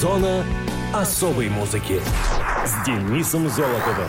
Зона 0.00 0.46
особой 0.94 1.50
музыки 1.50 2.00
с 2.64 2.86
Денисом 2.86 3.50
Золотовым. 3.50 4.08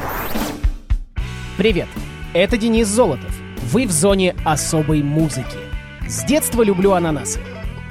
Привет, 1.58 1.90
это 2.34 2.56
Денис 2.56 2.88
Золотов. 2.88 3.30
Вы 3.74 3.88
в 3.88 3.92
зоне 3.92 4.34
особой 4.46 5.04
музыки. 5.04 5.58
С 6.08 6.24
детства 6.24 6.62
люблю 6.62 6.94
ананасы. 6.94 7.42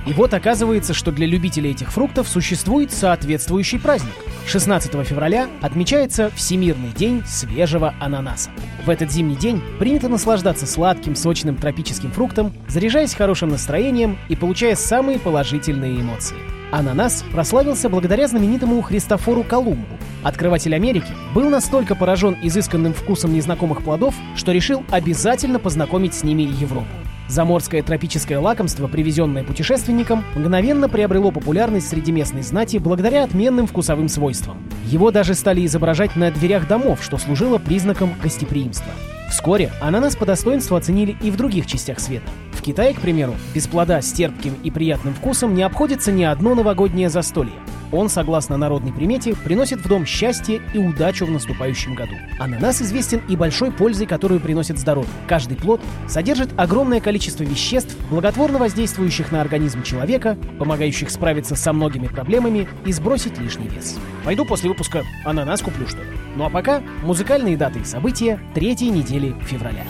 И 0.06 0.14
вот 0.14 0.32
оказывается, 0.32 0.94
что 0.94 1.12
для 1.12 1.26
любителей 1.26 1.72
этих 1.72 1.92
фруктов 1.92 2.26
существует 2.26 2.91
соответствующий 2.91 3.79
праздник. 3.79 4.14
16 4.46 5.07
февраля 5.07 5.51
отмечается 5.61 6.30
Всемирный 6.35 6.93
день 6.93 7.23
свежего 7.27 7.93
ананаса. 8.01 8.48
В 8.87 8.89
этот 8.89 9.12
зимний 9.12 9.37
день 9.37 9.61
принято 9.79 10.09
наслаждаться 10.09 10.67
сладким, 10.67 11.14
сочным 11.14 11.57
тропическим 11.57 12.12
фруктом, 12.12 12.55
заряжаясь 12.67 13.12
хорошим 13.12 13.51
настроением 13.51 14.19
и 14.30 14.37
получая 14.37 14.75
самые 14.75 15.19
положительные 15.19 16.01
эмоции. 16.01 16.59
Ананас 16.71 17.25
прославился 17.32 17.89
благодаря 17.89 18.29
знаменитому 18.29 18.81
Христофору 18.81 19.43
Колумбу. 19.43 19.99
Открыватель 20.22 20.75
Америки 20.75 21.13
был 21.35 21.50
настолько 21.50 21.94
поражен 21.94 22.36
изысканным 22.43 22.94
вкусом 22.94 23.32
незнакомых 23.32 23.82
плодов, 23.82 24.14
что 24.36 24.53
решил 24.53 24.85
обязательно 24.91 25.58
познакомить 25.58 26.14
с 26.14 26.22
ними 26.22 26.43
Европу. 26.43 26.86
Заморское 27.27 27.82
тропическое 27.82 28.41
лакомство, 28.41 28.89
привезенное 28.89 29.44
путешественником, 29.44 30.25
мгновенно 30.35 30.89
приобрело 30.89 31.30
популярность 31.30 31.89
среди 31.89 32.11
местной 32.11 32.42
знати 32.42 32.78
благодаря 32.78 33.25
отменным 33.25 33.66
вкусовым 33.66 34.08
свойствам. 34.08 34.58
Его 34.86 35.11
даже 35.11 35.34
стали 35.34 35.64
изображать 35.64 36.16
на 36.16 36.30
дверях 36.30 36.66
домов, 36.66 37.02
что 37.02 37.19
служило 37.19 37.58
признаком 37.58 38.14
гостеприимства. 38.20 38.92
Вскоре 39.30 39.70
ананас 39.80 40.16
по 40.16 40.27
достоинству 40.27 40.77
оценили 40.77 41.16
и 41.22 41.30
в 41.30 41.36
других 41.36 41.66
частях 41.66 42.00
света. 42.00 42.28
В 42.61 42.62
Китае, 42.62 42.92
к 42.92 43.00
примеру, 43.00 43.37
без 43.55 43.67
плода 43.67 44.03
с 44.03 44.12
терпким 44.12 44.55
и 44.62 44.70
приятным 44.70 45.14
вкусом 45.14 45.55
не 45.55 45.62
обходится 45.62 46.12
ни 46.12 46.25
одно 46.25 46.55
новогоднее 46.55 47.09
застолье. 47.09 47.55
Он, 47.91 48.11
согласно 48.11 48.59
народной 48.59 48.92
примете, 48.92 49.34
приносит 49.34 49.81
в 49.81 49.89
дом 49.89 50.05
счастье 50.05 50.61
и 50.75 50.78
удачу 50.78 51.25
в 51.25 51.30
наступающем 51.30 51.94
году. 51.94 52.12
Ананас 52.39 52.83
известен 52.83 53.22
и 53.30 53.34
большой 53.34 53.72
пользой, 53.72 54.06
которую 54.06 54.41
приносит 54.41 54.78
здоровье. 54.78 55.11
Каждый 55.27 55.56
плод 55.56 55.80
содержит 56.06 56.50
огромное 56.58 57.00
количество 57.00 57.44
веществ, 57.44 57.97
благотворно 58.11 58.58
воздействующих 58.58 59.33
на 59.33 59.41
организм 59.41 59.83
человека, 59.83 60.36
помогающих 60.58 61.08
справиться 61.11 61.56
со 61.56 61.72
многими 61.72 62.08
проблемами 62.08 62.69
и 62.84 62.92
сбросить 62.92 63.39
лишний 63.39 63.69
вес. 63.69 63.98
Пойду 64.22 64.45
после 64.45 64.69
выпуска 64.69 65.02
ананас 65.24 65.62
куплю, 65.62 65.89
что 65.89 66.02
ли. 66.02 66.08
Ну 66.36 66.45
а 66.45 66.50
пока 66.50 66.83
музыкальные 67.05 67.56
даты 67.56 67.78
и 67.78 67.84
события 67.84 68.39
третьей 68.52 68.91
недели 68.91 69.34
февраля. 69.48 69.86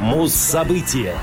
Муз-события. 0.00 1.14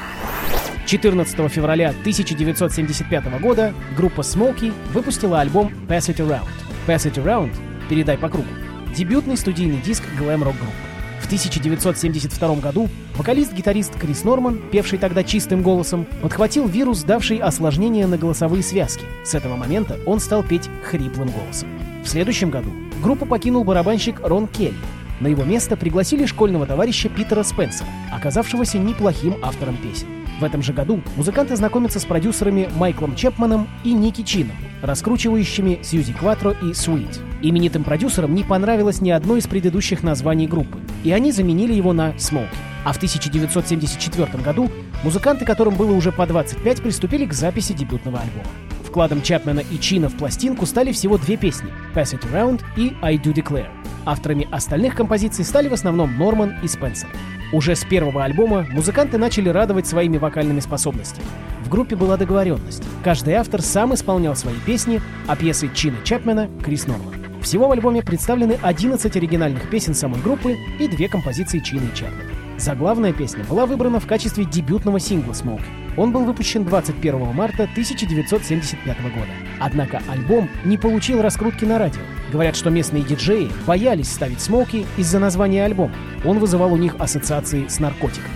14 0.86 1.52
февраля 1.52 1.89
1975 1.89 3.41
года 3.41 3.73
группа 3.97 4.22
Smokey 4.22 4.72
выпустила 4.94 5.39
альбом 5.39 5.72
Pass 5.88 6.14
It 6.14 6.17
Around. 6.17 6.47
Pass 6.86 7.11
It 7.11 7.16
Around— 7.16 7.52
«Передай 7.89 8.17
по 8.17 8.30
кругу»— 8.30 8.50
дебютный 8.95 9.38
студийный 9.38 9.81
диск 9.81 10.03
глэм-рок 10.17 10.56
группы. 10.56 10.73
В 11.22 11.25
1972 11.25 12.56
году 12.58 12.88
вокалист-гитарист 13.16 13.97
Крис 14.00 14.23
Норман, 14.23 14.59
певший 14.72 15.00
тогда 15.00 15.23
чистым 15.23 15.63
голосом, 15.63 16.06
подхватил 16.22 16.67
вирус, 16.67 17.03
давший 17.03 17.38
осложнения 17.38 18.06
на 18.06 18.17
голосовые 18.17 18.61
связки. 18.61 19.06
С 19.23 19.33
этого 19.33 19.56
момента 19.56 19.97
он 20.06 20.19
стал 20.19 20.44
петь 20.44 20.69
хриплым 20.83 21.30
голосом. 21.30 21.67
В 22.03 22.08
следующем 22.08 22.52
году 22.52 22.69
группу 23.02 23.25
покинул 23.25 23.63
барабанщик 23.63 24.19
Рон 24.22 24.47
Келли. 24.47 24.75
На 25.19 25.28
его 25.28 25.44
место 25.44 25.78
пригласили 25.78 26.28
школьного 26.28 26.67
товарища 26.67 27.09
Питера 27.09 27.41
Спенсера, 27.41 27.88
оказавшегося 28.11 28.78
неплохим 28.78 29.36
автором 29.41 29.78
песен. 29.78 30.08
В 30.39 30.44
этом 30.44 30.61
же 30.61 30.73
году 30.73 31.02
музыканты 31.16 31.55
знакомятся 31.55 32.00
с 32.00 32.05
продюсерами 32.05 32.69
Майклом 32.75 33.16
Чепманом 33.16 33.69
и 33.83 33.94
Ники 33.94 34.22
Чином, 34.22 34.55
раскручивающими 34.81 35.80
Сьюзи 35.81 36.14
Кватро 36.14 36.52
и 36.52 36.72
Sweet. 36.72 37.19
Именитым 37.41 37.83
продюсерам 37.83 38.36
не 38.36 38.44
понравилось 38.44 39.02
ни 39.02 39.11
одно 39.11 39.38
из 39.38 39.47
предыдущих 39.47 40.03
названий 40.03 40.47
группы, 40.47 40.80
и 41.03 41.11
они 41.11 41.31
заменили 41.31 41.73
его 41.73 41.94
на 41.94 42.09
Smoke. 42.11 42.50
А 42.84 42.91
в 42.91 42.97
1974 42.97 44.44
году 44.44 44.69
музыканты, 45.03 45.45
которым 45.45 45.75
было 45.75 45.91
уже 45.91 46.12
по 46.12 46.28
25, 46.28 46.81
приступили 46.81 47.25
к 47.25 47.34
записи 47.34 47.74
дебютного 47.74 48.19
альбома. 48.19 48.50
Вкладом 48.84 49.22
Чапмена 49.22 49.59
и 49.59 49.79
Чина 49.79 50.09
в 50.09 50.16
пластинку 50.16 50.66
стали 50.66 50.91
всего 50.91 51.18
две 51.18 51.38
песни 51.38 51.69
«Pass 51.94 52.18
It 52.18 52.31
Around» 52.31 52.62
и 52.78 52.94
«I 53.01 53.18
Do 53.18 53.34
Declare». 53.34 53.84
Авторами 54.05 54.47
остальных 54.51 54.95
композиций 54.95 55.43
стали 55.43 55.67
в 55.67 55.73
основном 55.73 56.17
Норман 56.17 56.55
и 56.61 56.67
Спенсер. 56.67 57.09
Уже 57.51 57.75
с 57.75 57.83
первого 57.83 58.23
альбома 58.23 58.66
музыканты 58.71 59.17
начали 59.17 59.49
радовать 59.49 59.88
своими 59.88 60.17
вокальными 60.17 60.59
способностями. 60.59 61.25
В 61.63 61.69
группе 61.69 61.95
была 61.95 62.15
договоренность. 62.15 62.83
Каждый 63.03 63.33
автор 63.33 63.61
сам 63.61 63.94
исполнял 63.94 64.35
свои 64.35 64.55
песни, 64.65 65.01
а 65.27 65.35
пьесы 65.35 65.69
Чина 65.73 65.97
Чапмена— 66.03 66.49
Крис 66.63 66.85
Норман. 66.85 67.15
Всего 67.41 67.67
в 67.67 67.71
альбоме 67.71 68.01
представлены 68.03 68.57
11 68.61 69.15
оригинальных 69.15 69.69
песен 69.69 69.94
самой 69.94 70.21
группы 70.21 70.57
и 70.79 70.88
две 70.88 71.07
композиции 71.07 71.59
Чина 71.59 71.85
и 71.91 71.95
Чапмена. 71.95 72.44
Заглавная 72.57 73.11
песня 73.11 73.43
была 73.43 73.66
выбрана 73.66 73.99
в 73.99 74.07
качестве 74.07 74.45
дебютного 74.45 74.99
сингла 74.99 75.33
«Smoke». 75.33 75.63
Он 75.97 76.11
был 76.11 76.23
выпущен 76.23 76.63
21 76.63 77.33
марта 77.33 77.63
1975 77.63 79.01
года. 79.01 79.31
Однако 79.59 80.01
альбом 80.07 80.49
не 80.63 80.77
получил 80.77 81.21
раскрутки 81.21 81.65
на 81.65 81.79
радио. 81.79 82.01
Говорят, 82.31 82.55
что 82.55 82.69
местные 82.69 83.03
диджеи 83.03 83.51
боялись 83.65 84.11
ставить 84.11 84.41
«Смоки» 84.41 84.85
из-за 84.97 85.19
названия 85.19 85.65
альбома. 85.65 85.94
Он 86.23 86.39
вызывал 86.39 86.73
у 86.73 86.77
них 86.77 86.95
ассоциации 86.99 87.67
с 87.67 87.79
наркотиками. 87.79 88.33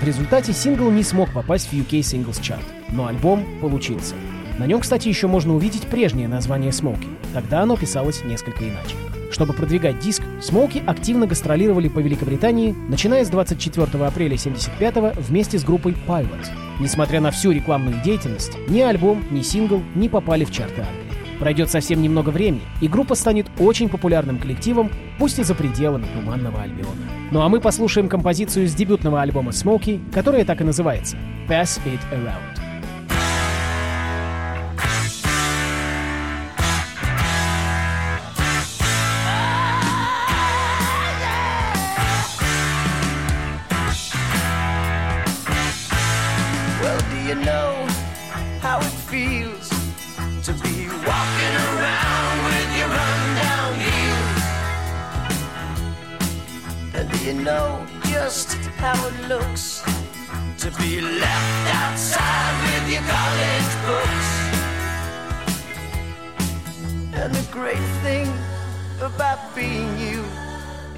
В 0.00 0.04
результате 0.04 0.52
сингл 0.52 0.90
не 0.90 1.02
смог 1.02 1.32
попасть 1.32 1.68
в 1.68 1.72
UK 1.72 2.00
Singles 2.00 2.40
Chart, 2.40 2.64
но 2.90 3.06
альбом 3.06 3.46
получился. 3.60 4.14
На 4.58 4.66
нем, 4.66 4.80
кстати, 4.80 5.08
еще 5.08 5.26
можно 5.26 5.54
увидеть 5.54 5.86
прежнее 5.86 6.28
название 6.28 6.72
«Смоки». 6.72 7.08
Тогда 7.32 7.62
оно 7.62 7.76
писалось 7.76 8.24
несколько 8.24 8.64
иначе. 8.64 8.96
Чтобы 9.30 9.52
продвигать 9.52 9.98
диск, 9.98 10.22
Смоуки 10.44 10.82
активно 10.86 11.26
гастролировали 11.26 11.88
по 11.88 12.00
Великобритании, 12.00 12.74
начиная 12.90 13.24
с 13.24 13.30
24 13.30 13.86
апреля 14.04 14.34
1975 14.34 15.16
вместе 15.26 15.58
с 15.58 15.64
группой 15.64 15.96
Pilot. 16.06 16.46
Несмотря 16.80 17.22
на 17.22 17.30
всю 17.30 17.50
рекламную 17.50 18.02
деятельность, 18.02 18.52
ни 18.68 18.82
альбом, 18.82 19.24
ни 19.30 19.40
сингл 19.40 19.82
не 19.94 20.10
попали 20.10 20.44
в 20.44 20.50
чарты 20.50 20.82
Англии. 20.82 21.38
Пройдет 21.38 21.70
совсем 21.70 22.02
немного 22.02 22.28
времени, 22.28 22.60
и 22.82 22.88
группа 22.88 23.14
станет 23.14 23.46
очень 23.58 23.88
популярным 23.88 24.38
коллективом, 24.38 24.90
пусть 25.18 25.38
и 25.38 25.44
за 25.44 25.54
пределами 25.54 26.04
Туманного 26.14 26.60
Альбиона. 26.60 27.08
Ну 27.30 27.40
а 27.40 27.48
мы 27.48 27.62
послушаем 27.62 28.10
композицию 28.10 28.68
с 28.68 28.74
дебютного 28.74 29.22
альбома 29.22 29.50
Смоки, 29.50 29.98
которая 30.12 30.44
так 30.44 30.60
и 30.60 30.64
называется 30.64 31.16
«Pass 31.48 31.80
It 31.86 32.00
Around». 32.12 32.63
Just 58.24 58.54
how 58.80 58.96
it 59.06 59.28
looks 59.28 59.82
to 60.56 60.70
be 60.80 60.98
left 61.02 61.64
outside 61.80 62.54
with 62.64 62.84
your 62.94 63.04
college 63.16 63.72
books? 63.86 64.28
And 67.20 67.34
the 67.34 67.46
great 67.52 67.86
thing 68.02 68.26
about 69.02 69.54
being 69.54 69.98
you 69.98 70.24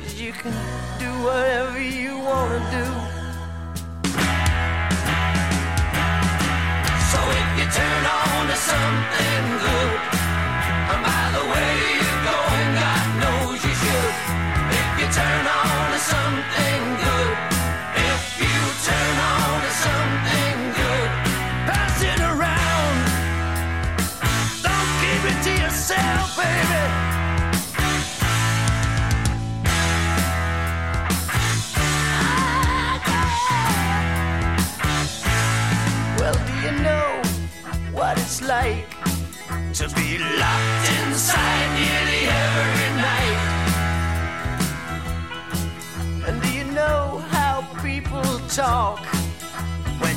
is 0.05 0.21
you 0.21 0.33
can 0.33 0.55
do 1.01 1.11
whatever 1.27 1.83
you 1.83 2.06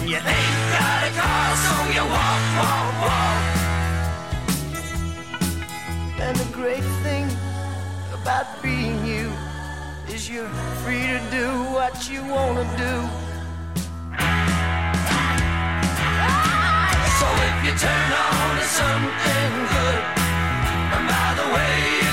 you 0.09 0.15
ain't 0.15 0.25
got 0.73 1.03
a 1.05 1.11
car, 1.21 1.55
so 1.63 1.73
you 1.93 2.01
walk, 2.01 2.43
walk, 2.57 2.93
walk? 3.05 3.43
And 6.19 6.35
the 6.35 6.49
great 6.51 6.87
thing 7.05 7.27
about 8.11 8.47
being 8.63 9.05
you 9.05 9.31
is 10.11 10.27
you're 10.27 10.49
free 10.81 11.05
to 11.13 11.21
do 11.29 11.47
what 11.77 12.09
you 12.09 12.23
wanna 12.23 12.65
do. 12.75 12.95
So 17.19 17.27
if 17.47 17.55
you 17.65 17.73
turn 17.77 18.09
on 18.25 18.57
to 18.57 18.65
something 18.81 19.51
good, 19.75 20.01
and 20.95 21.05
by 21.07 21.29
the 21.39 21.47
way 21.53 22.08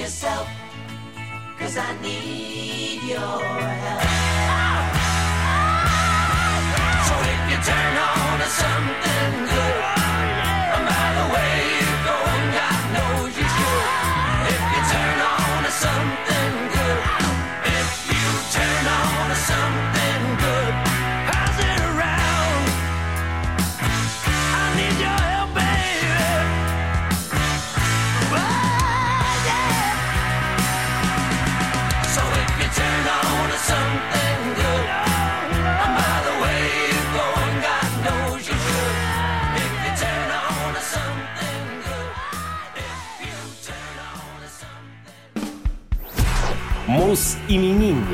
yourself, 0.00 0.48
cause 1.58 1.76
I 1.76 2.00
need 2.00 3.02
your 3.02 3.18
help. 3.18 4.19
Something. 47.14 47.40
Мус-именинник. 47.50 48.04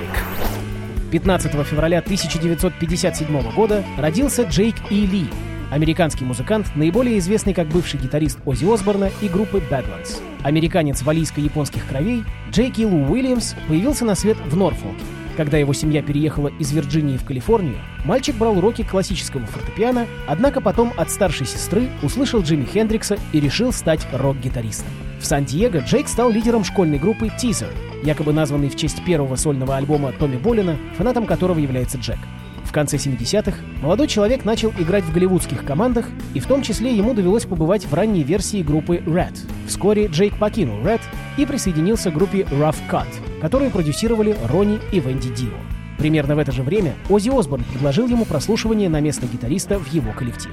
15 1.12 1.52
февраля 1.66 1.98
1957 1.98 3.52
года 3.52 3.84
родился 3.98 4.44
Джейк 4.44 4.74
И. 4.88 5.04
Ли, 5.06 5.26
американский 5.70 6.24
музыкант, 6.24 6.68
наиболее 6.74 7.18
известный 7.18 7.52
как 7.52 7.68
бывший 7.68 8.00
гитарист 8.00 8.38
Оззи 8.46 8.64
Осборна 8.72 9.10
и 9.20 9.28
группы 9.28 9.58
Badlands. 9.70 10.22
Американец 10.42 11.02
валийско-японских 11.02 11.86
кровей, 11.86 12.24
Джейк 12.50 12.78
Лу 12.78 13.12
Уильямс 13.12 13.54
появился 13.68 14.06
на 14.06 14.14
свет 14.14 14.38
в 14.46 14.56
Норфолке. 14.56 15.04
Когда 15.36 15.58
его 15.58 15.74
семья 15.74 16.00
переехала 16.00 16.48
из 16.58 16.72
Вирджинии 16.72 17.18
в 17.18 17.24
Калифорнию, 17.26 17.76
мальчик 18.06 18.34
брал 18.36 18.56
уроки 18.56 18.82
классического 18.82 19.44
фортепиано, 19.44 20.06
однако 20.26 20.62
потом 20.62 20.94
от 20.96 21.10
старшей 21.10 21.46
сестры 21.46 21.90
услышал 22.02 22.40
Джимми 22.40 22.64
Хендрикса 22.64 23.18
и 23.34 23.40
решил 23.40 23.74
стать 23.74 24.06
рок-гитаристом. 24.14 24.88
В 25.20 25.26
Сан-Диего 25.26 25.78
Джейк 25.78 26.08
стал 26.08 26.30
лидером 26.30 26.64
школьной 26.64 26.98
группы 26.98 27.26
Teaser, 27.26 27.72
якобы 28.02 28.32
названной 28.32 28.68
в 28.68 28.76
честь 28.76 29.04
первого 29.04 29.36
сольного 29.36 29.76
альбома 29.76 30.12
Томми 30.12 30.36
Болина, 30.36 30.76
фанатом 30.96 31.26
которого 31.26 31.58
является 31.58 31.98
Джек. 31.98 32.18
В 32.64 32.72
конце 32.72 32.96
70-х 32.96 33.58
молодой 33.80 34.08
человек 34.08 34.44
начал 34.44 34.72
играть 34.78 35.04
в 35.04 35.12
голливудских 35.12 35.64
командах, 35.64 36.08
и 36.34 36.40
в 36.40 36.46
том 36.46 36.62
числе 36.62 36.94
ему 36.94 37.14
довелось 37.14 37.44
побывать 37.44 37.86
в 37.86 37.94
ранней 37.94 38.22
версии 38.22 38.62
группы 38.62 38.96
Red. 38.98 39.34
Вскоре 39.66 40.06
Джейк 40.06 40.38
покинул 40.38 40.80
Red 40.80 41.00
и 41.38 41.46
присоединился 41.46 42.10
к 42.10 42.14
группе 42.14 42.40
Rough 42.50 42.76
Cut, 42.90 43.06
которую 43.40 43.70
продюсировали 43.70 44.36
Ронни 44.48 44.80
и 44.92 45.00
Венди 45.00 45.32
Дио. 45.34 45.56
Примерно 45.96 46.36
в 46.36 46.38
это 46.38 46.52
же 46.52 46.62
время 46.62 46.94
Оззи 47.08 47.30
Осборн 47.30 47.64
предложил 47.64 48.06
ему 48.06 48.24
прослушивание 48.24 48.88
на 48.88 49.00
место 49.00 49.26
гитариста 49.26 49.78
в 49.78 49.90
его 49.92 50.12
коллектив. 50.12 50.52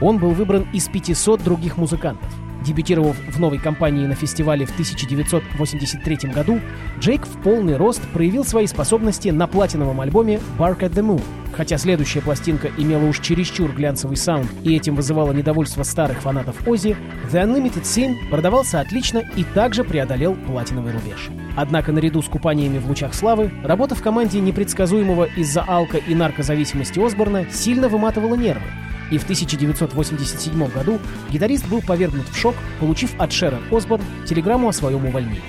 Он 0.00 0.18
был 0.18 0.30
выбран 0.30 0.66
из 0.72 0.88
500 0.88 1.42
других 1.42 1.76
музыкантов. 1.76 2.28
Дебютировав 2.64 3.16
в 3.16 3.40
новой 3.40 3.58
компании 3.58 4.06
на 4.06 4.14
фестивале 4.14 4.66
в 4.66 4.72
1983 4.72 6.30
году, 6.30 6.60
Джейк 6.98 7.26
в 7.26 7.42
полный 7.42 7.76
рост 7.76 8.02
проявил 8.12 8.44
свои 8.44 8.66
способности 8.66 9.30
на 9.30 9.46
платиновом 9.46 10.00
альбоме 10.00 10.40
«Bark 10.58 10.80
at 10.80 10.92
the 10.92 11.02
Moon». 11.02 11.22
Хотя 11.52 11.78
следующая 11.78 12.20
пластинка 12.20 12.70
имела 12.76 13.04
уж 13.06 13.18
чересчур 13.20 13.72
глянцевый 13.72 14.16
саунд 14.16 14.48
и 14.62 14.76
этим 14.76 14.94
вызывала 14.94 15.32
недовольство 15.32 15.82
старых 15.82 16.20
фанатов 16.20 16.56
Оззи, 16.66 16.96
The 17.32 17.44
Unlimited 17.44 17.82
Sin 17.82 18.14
продавался 18.30 18.80
отлично 18.80 19.18
и 19.36 19.42
также 19.42 19.82
преодолел 19.82 20.36
платиновый 20.36 20.92
рубеж. 20.92 21.30
Однако 21.56 21.92
наряду 21.92 22.22
с 22.22 22.26
купаниями 22.26 22.78
в 22.78 22.86
лучах 22.86 23.14
славы, 23.14 23.50
работа 23.64 23.94
в 23.94 24.02
команде 24.02 24.38
непредсказуемого 24.40 25.24
из-за 25.36 25.62
алко- 25.66 26.02
и 26.06 26.14
наркозависимости 26.14 27.00
Осборна 27.04 27.46
сильно 27.50 27.88
выматывала 27.88 28.36
нервы, 28.36 28.62
и 29.10 29.18
в 29.18 29.24
1987 29.24 30.68
году 30.68 30.98
гитарист 31.30 31.68
был 31.68 31.82
повергнут 31.82 32.28
в 32.28 32.36
шок, 32.36 32.54
получив 32.78 33.12
от 33.18 33.32
Шерон 33.32 33.62
Осборн 33.70 34.02
телеграмму 34.26 34.68
о 34.68 34.72
своем 34.72 35.04
увольнении. 35.04 35.42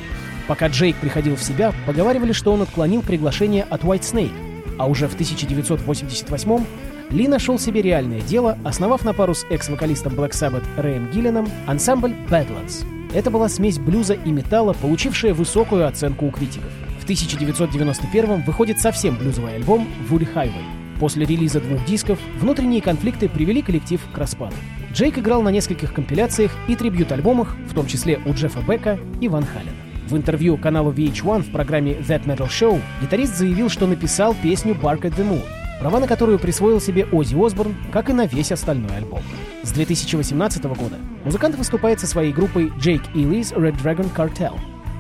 Пока 0.48 0.68
Джейк 0.68 0.96
приходил 0.98 1.36
в 1.36 1.44
себя, 1.44 1.74
поговаривали, 1.86 2.32
что 2.32 2.52
он 2.52 2.62
отклонил 2.62 3.02
приглашение 3.02 3.64
от 3.64 3.84
White 3.84 4.02
Snake, 4.02 4.76
а 4.78 4.88
уже 4.88 5.08
в 5.08 5.14
1988 5.14 6.66
Ли 7.12 7.28
нашел 7.28 7.60
себе 7.60 7.82
реальное 7.82 8.22
дело, 8.22 8.58
основав 8.64 9.04
на 9.04 9.14
пару 9.14 9.34
с 9.34 9.46
экс-вокалистом 9.50 10.14
Black 10.14 10.32
Sabbath 10.32 10.64
Рэем 10.78 11.12
Гиллином 11.12 11.48
ансамбль 11.68 12.14
Badlands. 12.30 12.86
Это 13.14 13.30
была 13.30 13.50
смесь 13.50 13.80
блюза 13.80 14.14
и 14.14 14.32
металла, 14.32 14.74
получившая 14.74 15.34
высокую 15.34 15.88
оценку 15.88 16.28
у 16.28 16.32
критиков. 16.32 16.72
В 17.02 17.04
1991 17.04 18.44
выходит 18.44 18.80
совсем 18.80 19.18
блюзовый 19.18 19.56
альбом 19.56 19.88
Woody 20.10 20.34
Highway. 20.34 20.81
После 21.02 21.26
релиза 21.26 21.60
двух 21.60 21.84
дисков 21.84 22.20
внутренние 22.40 22.80
конфликты 22.80 23.28
привели 23.28 23.64
коллектив 23.64 24.00
к 24.14 24.18
распаду. 24.20 24.54
Джейк 24.94 25.18
играл 25.18 25.42
на 25.42 25.50
нескольких 25.50 25.96
компиляциях 25.96 26.52
и 26.68 26.76
трибьют-альбомах, 26.76 27.58
в 27.68 27.74
том 27.74 27.88
числе 27.88 28.22
у 28.24 28.34
Джеффа 28.34 28.62
Бека 28.62 29.00
и 29.20 29.28
Ван 29.28 29.44
Халена. 29.44 29.72
В 30.08 30.16
интервью 30.16 30.58
каналу 30.58 30.92
VH1 30.92 31.42
в 31.42 31.52
программе 31.52 31.94
That 31.94 32.26
Metal 32.26 32.48
Show 32.48 32.80
гитарист 33.02 33.36
заявил, 33.36 33.68
что 33.70 33.88
написал 33.88 34.36
песню 34.44 34.76
Bark 34.76 35.02
at 35.02 35.16
the 35.16 35.28
Moon, 35.28 35.42
права 35.80 36.00
на 36.00 36.06
которую 36.06 36.38
присвоил 36.38 36.80
себе 36.80 37.06
Оззи 37.06 37.36
Осборн, 37.44 37.76
как 37.92 38.12
и 38.12 38.14
на 38.14 38.28
весь 38.28 38.52
остальной 38.52 38.96
альбом. 38.96 39.24
С 39.64 39.72
2018 39.72 40.64
года 40.66 40.98
музыкант 41.26 41.56
выступает 41.56 42.00
со 42.00 42.06
своей 42.06 42.32
группой 42.32 42.68
Jake 42.78 43.12
Ely's 43.16 43.56
Red 43.56 43.76
Dragon 43.82 44.14
Cartel. 44.14 44.54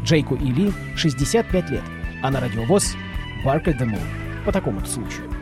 Джейку 0.03 0.33
Или 0.33 0.71
65 0.95 1.69
лет, 1.69 1.83
а 2.23 2.31
на 2.31 2.39
радиовоз 2.39 2.95
Bark 3.45 3.65
at 3.65 3.77
the 3.77 3.85
Moon. 3.85 4.01
По 4.45 4.51
такому-то 4.51 4.89
случаю. 4.89 5.40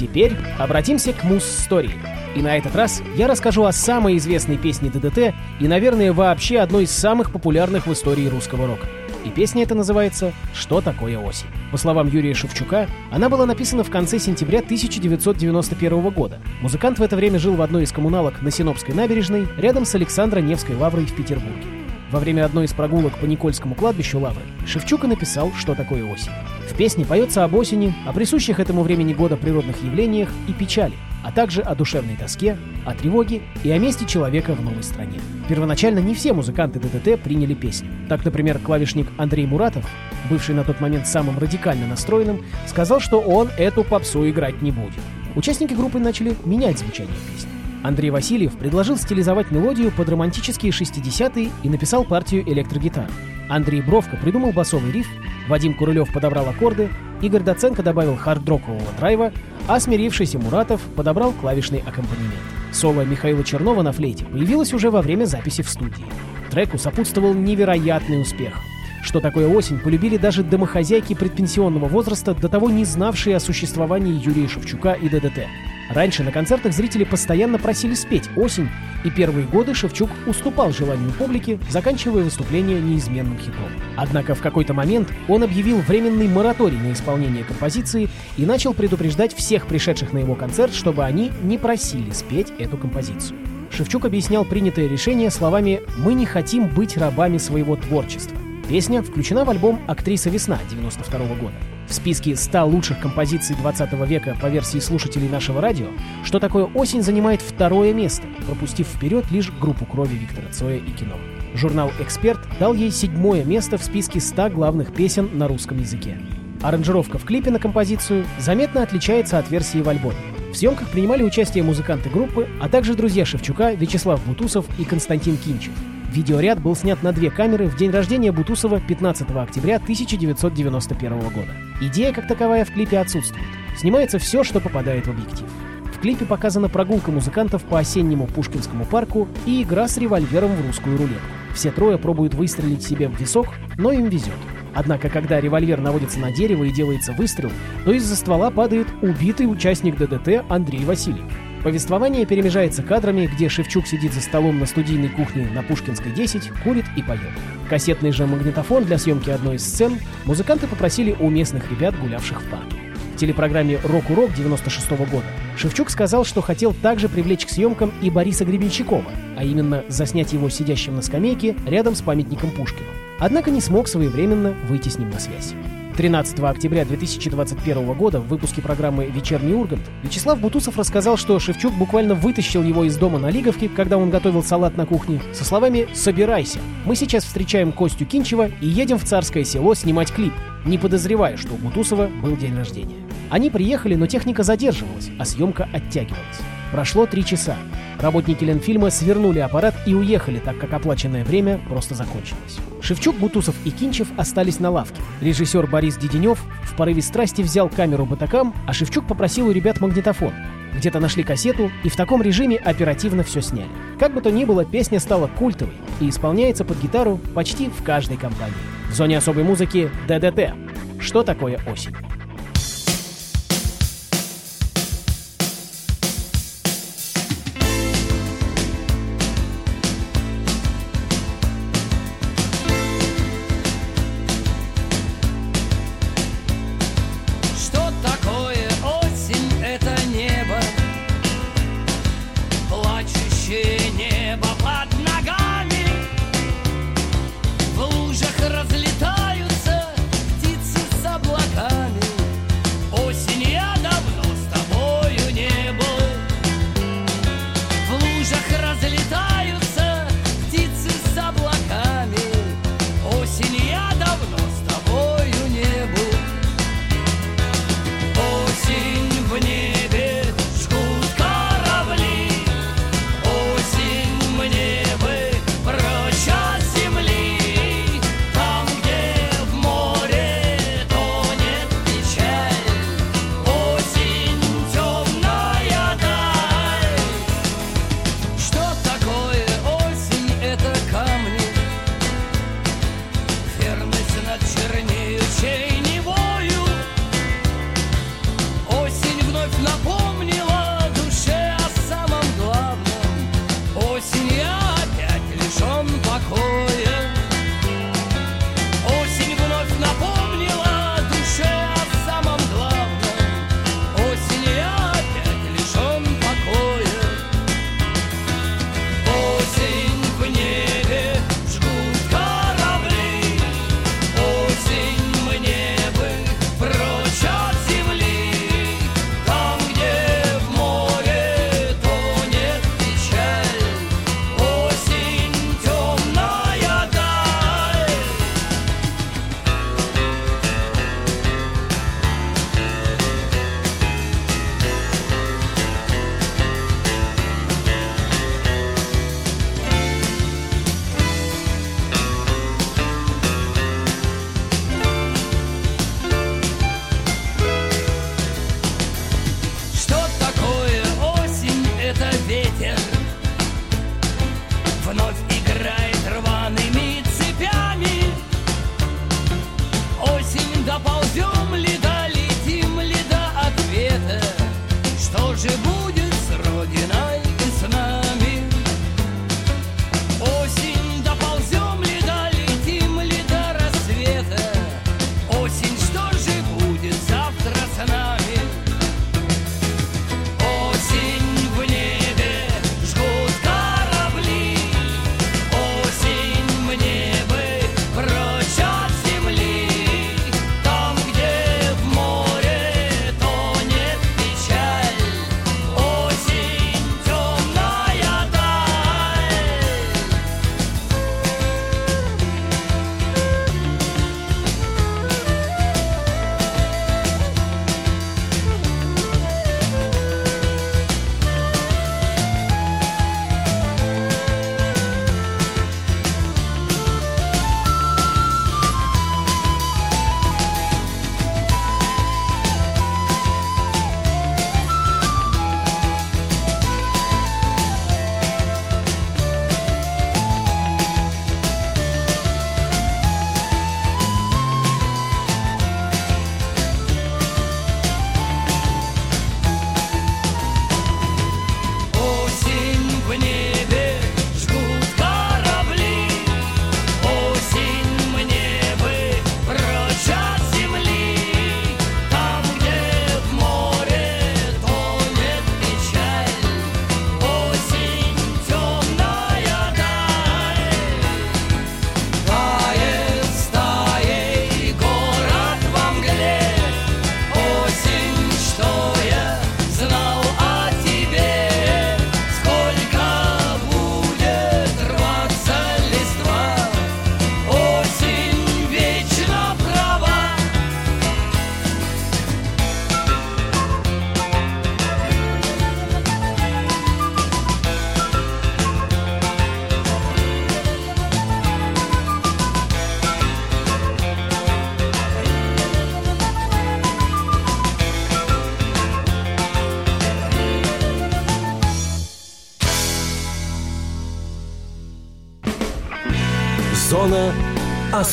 Теперь 0.00 0.32
обратимся 0.58 1.12
к 1.12 1.22
муз-стории. 1.24 1.92
И 2.34 2.40
на 2.40 2.56
этот 2.56 2.74
раз 2.74 3.02
я 3.16 3.28
расскажу 3.28 3.64
о 3.64 3.72
самой 3.72 4.16
известной 4.16 4.56
песне 4.56 4.88
ДДТ 4.88 5.34
и, 5.60 5.68
наверное, 5.68 6.12
вообще 6.12 6.58
одной 6.58 6.84
из 6.84 6.90
самых 6.90 7.32
популярных 7.32 7.86
в 7.86 7.92
истории 7.92 8.26
русского 8.28 8.66
рока. 8.66 8.86
И 9.24 9.28
песня 9.28 9.64
эта 9.64 9.74
называется 9.74 10.32
«Что 10.54 10.80
такое 10.80 11.18
осень?». 11.18 11.48
По 11.70 11.76
словам 11.76 12.08
Юрия 12.08 12.32
Шевчука, 12.32 12.88
она 13.10 13.28
была 13.28 13.44
написана 13.44 13.84
в 13.84 13.90
конце 13.90 14.18
сентября 14.18 14.60
1991 14.60 16.10
года. 16.10 16.38
Музыкант 16.62 16.98
в 16.98 17.02
это 17.02 17.16
время 17.16 17.38
жил 17.38 17.54
в 17.54 17.60
одной 17.60 17.82
из 17.82 17.92
коммуналок 17.92 18.40
на 18.40 18.50
Синопской 18.50 18.94
набережной, 18.94 19.46
рядом 19.58 19.84
с 19.84 19.94
Александро-Невской 19.94 20.76
лаврой 20.76 21.04
в 21.04 21.14
Петербурге. 21.14 21.79
Во 22.10 22.18
время 22.18 22.44
одной 22.44 22.64
из 22.64 22.72
прогулок 22.72 23.16
по 23.18 23.24
Никольскому 23.24 23.76
кладбищу 23.76 24.18
Лавры 24.18 24.42
Шевчук 24.66 25.04
и 25.04 25.06
написал 25.06 25.52
«Что 25.56 25.76
такое 25.76 26.04
осень?». 26.04 26.32
В 26.68 26.76
песне 26.76 27.04
поется 27.04 27.44
об 27.44 27.54
осени, 27.54 27.94
о 28.04 28.12
присущих 28.12 28.58
этому 28.58 28.82
времени 28.82 29.14
года 29.14 29.36
природных 29.36 29.82
явлениях 29.84 30.28
и 30.48 30.52
печали, 30.52 30.94
а 31.22 31.30
также 31.30 31.62
о 31.62 31.76
душевной 31.76 32.16
тоске, 32.16 32.56
о 32.84 32.94
тревоге 32.94 33.42
и 33.62 33.70
о 33.70 33.78
месте 33.78 34.06
человека 34.06 34.54
в 34.54 34.64
новой 34.64 34.82
стране. 34.82 35.20
Первоначально 35.48 36.00
не 36.00 36.14
все 36.14 36.32
музыканты 36.32 36.80
ДДТ 36.80 37.22
приняли 37.22 37.54
песню. 37.54 37.88
Так, 38.08 38.24
например, 38.24 38.58
клавишник 38.58 39.06
Андрей 39.16 39.46
Муратов, 39.46 39.84
бывший 40.28 40.56
на 40.56 40.64
тот 40.64 40.80
момент 40.80 41.06
самым 41.06 41.38
радикально 41.38 41.86
настроенным, 41.86 42.44
сказал, 42.66 42.98
что 42.98 43.20
он 43.20 43.50
эту 43.56 43.84
попсу 43.84 44.28
играть 44.28 44.62
не 44.62 44.72
будет. 44.72 45.00
Участники 45.36 45.74
группы 45.74 46.00
начали 46.00 46.34
менять 46.44 46.78
звучание 46.78 47.14
песни. 47.32 47.49
Андрей 47.82 48.10
Васильев 48.10 48.56
предложил 48.58 48.96
стилизовать 48.96 49.50
мелодию 49.50 49.90
под 49.90 50.08
романтические 50.08 50.72
60-е 50.72 51.50
и 51.62 51.68
написал 51.68 52.04
партию 52.04 52.42
электрогитар. 52.46 53.08
Андрей 53.48 53.80
Бровко 53.80 54.16
придумал 54.16 54.52
басовый 54.52 54.92
риф, 54.92 55.08
Вадим 55.48 55.74
Курылев 55.74 56.12
подобрал 56.12 56.48
аккорды, 56.48 56.90
Игорь 57.22 57.42
Доценко 57.42 57.82
добавил 57.82 58.14
хард-рокового 58.14 58.96
драйва, 58.98 59.32
а 59.66 59.80
смирившийся 59.80 60.38
Муратов 60.38 60.80
подобрал 60.96 61.32
клавишный 61.32 61.80
аккомпанемент. 61.80 62.34
Соло 62.72 63.02
Михаила 63.02 63.42
Чернова 63.42 63.82
на 63.82 63.92
флейте 63.92 64.24
появилось 64.24 64.72
уже 64.72 64.90
во 64.90 65.02
время 65.02 65.24
записи 65.24 65.62
в 65.62 65.68
студии. 65.68 66.04
Треку 66.50 66.78
сопутствовал 66.78 67.34
невероятный 67.34 68.20
успех. 68.20 68.54
Что 69.02 69.20
такое 69.20 69.48
осень, 69.48 69.78
полюбили 69.78 70.18
даже 70.18 70.42
домохозяйки 70.42 71.14
предпенсионного 71.14 71.86
возраста, 71.86 72.34
до 72.34 72.48
того 72.48 72.70
не 72.70 72.84
знавшие 72.84 73.36
о 73.36 73.40
существовании 73.40 74.20
Юрия 74.22 74.46
Шевчука 74.46 74.92
и 74.92 75.08
ДДТ. 75.08 75.46
Раньше 75.90 76.22
на 76.22 76.30
концертах 76.30 76.72
зрители 76.72 77.02
постоянно 77.02 77.58
просили 77.58 77.94
спеть 77.94 78.30
«Осень», 78.36 78.68
и 79.02 79.10
первые 79.10 79.46
годы 79.46 79.74
Шевчук 79.74 80.10
уступал 80.26 80.72
желанию 80.72 81.10
публики, 81.12 81.58
заканчивая 81.68 82.22
выступление 82.22 82.80
неизменным 82.80 83.38
хитом. 83.38 83.68
Однако 83.96 84.34
в 84.34 84.40
какой-то 84.40 84.72
момент 84.72 85.08
он 85.26 85.42
объявил 85.42 85.78
временный 85.78 86.28
мораторий 86.28 86.78
на 86.78 86.92
исполнение 86.92 87.42
композиции 87.42 88.08
и 88.36 88.46
начал 88.46 88.72
предупреждать 88.72 89.34
всех 89.34 89.66
пришедших 89.66 90.12
на 90.12 90.18
его 90.18 90.34
концерт, 90.34 90.74
чтобы 90.74 91.04
они 91.04 91.32
не 91.42 91.58
просили 91.58 92.10
спеть 92.10 92.52
эту 92.58 92.76
композицию. 92.76 93.38
Шевчук 93.70 94.04
объяснял 94.04 94.44
принятое 94.44 94.88
решение 94.88 95.30
словами 95.30 95.80
«Мы 95.96 96.14
не 96.14 96.26
хотим 96.26 96.68
быть 96.68 96.96
рабами 96.96 97.38
своего 97.38 97.76
творчества». 97.76 98.39
Песня 98.70 99.02
включена 99.02 99.44
в 99.44 99.50
альбом 99.50 99.80
«Актриса 99.88 100.30
весна» 100.30 100.56
92 100.70 101.18
года. 101.34 101.54
В 101.88 101.92
списке 101.92 102.36
100 102.36 102.66
лучших 102.66 103.00
композиций 103.00 103.56
20 103.56 103.92
века 104.06 104.36
по 104.40 104.46
версии 104.46 104.78
слушателей 104.78 105.28
нашего 105.28 105.60
радио 105.60 105.88
«Что 106.22 106.38
такое 106.38 106.66
осень» 106.66 107.02
занимает 107.02 107.42
второе 107.42 107.92
место, 107.92 108.28
пропустив 108.46 108.86
вперед 108.86 109.28
лишь 109.32 109.50
группу 109.50 109.84
крови 109.86 110.14
Виктора 110.14 110.46
Цоя 110.52 110.76
и 110.76 110.90
кино. 110.92 111.16
Журнал 111.52 111.90
«Эксперт» 111.98 112.38
дал 112.60 112.72
ей 112.72 112.92
седьмое 112.92 113.42
место 113.42 113.76
в 113.76 113.82
списке 113.82 114.20
100 114.20 114.50
главных 114.50 114.94
песен 114.94 115.28
на 115.32 115.48
русском 115.48 115.80
языке. 115.80 116.20
Аранжировка 116.62 117.18
в 117.18 117.24
клипе 117.24 117.50
на 117.50 117.58
композицию 117.58 118.24
заметно 118.38 118.84
отличается 118.84 119.40
от 119.40 119.50
версии 119.50 119.78
в 119.78 119.88
альбоме. 119.88 120.14
В 120.52 120.56
съемках 120.56 120.90
принимали 120.90 121.24
участие 121.24 121.64
музыканты 121.64 122.08
группы, 122.08 122.48
а 122.60 122.68
также 122.68 122.94
друзья 122.94 123.24
Шевчука 123.24 123.72
Вячеслав 123.72 124.24
Бутусов 124.24 124.64
и 124.78 124.84
Константин 124.84 125.36
Кинчев. 125.38 125.72
Видеоряд 126.10 126.60
был 126.60 126.74
снят 126.74 127.00
на 127.04 127.12
две 127.12 127.30
камеры 127.30 127.66
в 127.66 127.76
день 127.76 127.92
рождения 127.92 128.32
Бутусова 128.32 128.80
15 128.80 129.30
октября 129.30 129.76
1991 129.76 131.18
года. 131.20 131.52
Идея 131.80 132.12
как 132.12 132.26
таковая 132.26 132.64
в 132.64 132.72
клипе 132.72 132.98
отсутствует. 132.98 133.46
Снимается 133.78 134.18
все, 134.18 134.42
что 134.42 134.58
попадает 134.58 135.06
в 135.06 135.10
объектив. 135.10 135.46
В 135.94 136.00
клипе 136.00 136.24
показана 136.24 136.68
прогулка 136.68 137.12
музыкантов 137.12 137.62
по 137.62 137.78
осеннему 137.78 138.26
Пушкинскому 138.26 138.86
парку 138.86 139.28
и 139.46 139.62
игра 139.62 139.86
с 139.86 139.98
револьвером 139.98 140.56
в 140.56 140.66
русскую 140.66 140.98
рулетку. 140.98 141.20
Все 141.54 141.70
трое 141.70 141.96
пробуют 141.96 142.34
выстрелить 142.34 142.82
себе 142.82 143.08
в 143.08 143.20
висок, 143.20 143.46
но 143.78 143.92
им 143.92 144.08
везет. 144.08 144.34
Однако, 144.74 145.10
когда 145.10 145.40
револьвер 145.40 145.80
наводится 145.80 146.18
на 146.18 146.32
дерево 146.32 146.64
и 146.64 146.72
делается 146.72 147.12
выстрел, 147.12 147.52
то 147.84 147.92
из-за 147.92 148.16
ствола 148.16 148.50
падает 148.50 148.88
убитый 149.00 149.46
участник 149.46 149.96
ДДТ 149.96 150.44
Андрей 150.48 150.84
Васильев. 150.84 151.30
Повествование 151.62 152.24
перемежается 152.24 152.82
кадрами, 152.82 153.26
где 153.26 153.50
Шевчук 153.50 153.86
сидит 153.86 154.14
за 154.14 154.22
столом 154.22 154.58
на 154.58 154.66
студийной 154.66 155.10
кухне 155.10 155.46
на 155.52 155.62
Пушкинской 155.62 156.10
10, 156.10 156.50
курит 156.64 156.86
и 156.96 157.02
поет. 157.02 157.20
Кассетный 157.68 158.12
же 158.12 158.26
магнитофон 158.26 158.84
для 158.84 158.96
съемки 158.96 159.28
одной 159.28 159.56
из 159.56 159.66
сцен 159.66 159.98
музыканты 160.24 160.66
попросили 160.66 161.14
у 161.20 161.28
местных 161.28 161.70
ребят, 161.70 161.98
гулявших 161.98 162.40
в 162.40 162.48
парке. 162.48 162.76
В 163.14 163.18
телепрограмме 163.18 163.78
«Рок-урок» 163.84 164.32
96 164.32 164.90
года 164.90 165.26
Шевчук 165.58 165.90
сказал, 165.90 166.24
что 166.24 166.40
хотел 166.40 166.72
также 166.72 167.10
привлечь 167.10 167.44
к 167.44 167.50
съемкам 167.50 167.92
и 168.00 168.08
Бориса 168.08 168.46
Гребенщикова, 168.46 169.10
а 169.36 169.44
именно 169.44 169.84
заснять 169.88 170.32
его 170.32 170.48
сидящим 170.48 170.96
на 170.96 171.02
скамейке 171.02 171.54
рядом 171.66 171.94
с 171.94 172.00
памятником 172.00 172.50
Пушкину. 172.52 172.88
Однако 173.18 173.50
не 173.50 173.60
смог 173.60 173.86
своевременно 173.86 174.54
выйти 174.66 174.88
с 174.88 174.96
ним 174.96 175.10
на 175.10 175.20
связь. 175.20 175.52
13 176.00 176.40
октября 176.40 176.86
2021 176.86 177.92
года 177.92 178.20
в 178.20 178.28
выпуске 178.28 178.62
программы 178.62 179.04
«Вечерний 179.04 179.52
Ургант» 179.52 179.82
Вячеслав 180.02 180.40
Бутусов 180.40 180.78
рассказал, 180.78 181.18
что 181.18 181.38
Шевчук 181.38 181.74
буквально 181.74 182.14
вытащил 182.14 182.62
его 182.62 182.84
из 182.84 182.96
дома 182.96 183.18
на 183.18 183.28
Лиговке, 183.28 183.68
когда 183.68 183.98
он 183.98 184.08
готовил 184.08 184.42
салат 184.42 184.78
на 184.78 184.86
кухне, 184.86 185.20
со 185.34 185.44
словами 185.44 185.88
«Собирайся, 185.92 186.58
мы 186.86 186.96
сейчас 186.96 187.24
встречаем 187.24 187.70
Костю 187.70 188.06
Кинчева 188.06 188.48
и 188.62 188.66
едем 188.66 188.98
в 188.98 189.04
Царское 189.04 189.44
село 189.44 189.74
снимать 189.74 190.10
клип», 190.10 190.32
не 190.64 190.78
подозревая, 190.78 191.36
что 191.36 191.52
у 191.52 191.58
Бутусова 191.58 192.06
был 192.06 192.34
день 192.34 192.56
рождения. 192.56 192.96
Они 193.28 193.50
приехали, 193.50 193.94
но 193.94 194.06
техника 194.06 194.42
задерживалась, 194.42 195.10
а 195.18 195.26
съемка 195.26 195.68
оттягивалась. 195.70 196.40
Прошло 196.72 197.06
три 197.06 197.24
часа. 197.24 197.56
Работники 198.00 198.44
Ленфильма 198.44 198.90
свернули 198.90 199.40
аппарат 199.40 199.74
и 199.86 199.94
уехали, 199.94 200.38
так 200.38 200.58
как 200.58 200.72
оплаченное 200.72 201.24
время 201.24 201.60
просто 201.68 201.94
закончилось. 201.94 202.58
Шевчук, 202.80 203.16
Бутусов 203.16 203.54
и 203.64 203.70
Кинчев 203.70 204.08
остались 204.16 204.60
на 204.60 204.70
лавке. 204.70 205.02
Режиссер 205.20 205.66
Борис 205.66 205.96
Деденев 205.96 206.42
в 206.62 206.76
порыве 206.76 207.02
страсти 207.02 207.42
взял 207.42 207.68
камеру 207.68 208.06
батакам, 208.06 208.54
а 208.66 208.72
Шевчук 208.72 209.06
попросил 209.06 209.48
у 209.48 209.52
ребят 209.52 209.80
магнитофон. 209.80 210.32
Где-то 210.74 211.00
нашли 211.00 211.24
кассету 211.24 211.70
и 211.82 211.88
в 211.88 211.96
таком 211.96 212.22
режиме 212.22 212.56
оперативно 212.56 213.24
все 213.24 213.42
сняли. 213.42 213.68
Как 213.98 214.14
бы 214.14 214.20
то 214.20 214.30
ни 214.30 214.44
было, 214.44 214.64
песня 214.64 215.00
стала 215.00 215.26
культовой 215.26 215.74
и 216.00 216.08
исполняется 216.08 216.64
под 216.64 216.80
гитару 216.80 217.18
почти 217.34 217.68
в 217.68 217.82
каждой 217.82 218.16
компании. 218.16 218.54
В 218.88 218.94
зоне 218.94 219.18
особой 219.18 219.42
музыки 219.42 219.90
ДДТ. 220.06 220.54
Что 221.00 221.22
такое 221.22 221.60
осень? 221.66 221.94